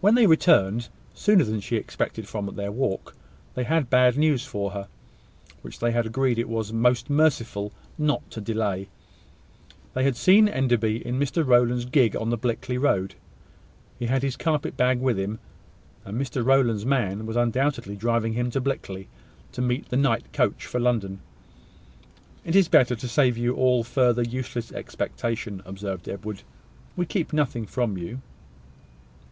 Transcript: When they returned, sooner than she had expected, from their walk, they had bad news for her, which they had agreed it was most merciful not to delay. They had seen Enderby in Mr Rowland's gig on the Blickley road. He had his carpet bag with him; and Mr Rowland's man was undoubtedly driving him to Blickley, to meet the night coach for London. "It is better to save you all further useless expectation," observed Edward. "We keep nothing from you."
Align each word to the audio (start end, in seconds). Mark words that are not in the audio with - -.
When 0.00 0.16
they 0.16 0.26
returned, 0.26 0.88
sooner 1.14 1.44
than 1.44 1.60
she 1.60 1.74
had 1.76 1.82
expected, 1.82 2.26
from 2.26 2.46
their 2.54 2.72
walk, 2.72 3.16
they 3.54 3.64
had 3.64 3.90
bad 3.90 4.16
news 4.16 4.44
for 4.44 4.70
her, 4.72 4.88
which 5.62 5.78
they 5.80 5.90
had 5.92 6.06
agreed 6.06 6.38
it 6.38 6.48
was 6.48 6.72
most 6.72 7.08
merciful 7.10 7.72
not 7.96 8.28
to 8.32 8.40
delay. 8.40 8.88
They 9.94 10.02
had 10.04 10.16
seen 10.16 10.48
Enderby 10.48 11.04
in 11.04 11.18
Mr 11.18 11.44
Rowland's 11.46 11.84
gig 11.84 12.16
on 12.16 12.30
the 12.30 12.38
Blickley 12.38 12.78
road. 12.78 13.14
He 13.98 14.06
had 14.06 14.22
his 14.22 14.36
carpet 14.36 14.76
bag 14.76 15.00
with 15.00 15.18
him; 15.18 15.38
and 16.04 16.20
Mr 16.20 16.44
Rowland's 16.44 16.86
man 16.86 17.24
was 17.26 17.36
undoubtedly 17.36 17.96
driving 17.96 18.32
him 18.32 18.50
to 18.52 18.60
Blickley, 18.60 19.08
to 19.52 19.62
meet 19.62 19.88
the 19.88 19.96
night 19.96 20.32
coach 20.32 20.66
for 20.66 20.78
London. 20.80 21.20
"It 22.44 22.54
is 22.56 22.68
better 22.68 22.96
to 22.96 23.08
save 23.08 23.36
you 23.36 23.54
all 23.54 23.84
further 23.84 24.22
useless 24.22 24.70
expectation," 24.72 25.62
observed 25.64 26.08
Edward. 26.08 26.42
"We 26.96 27.06
keep 27.06 27.32
nothing 27.32 27.66
from 27.66 27.96
you." 27.96 28.20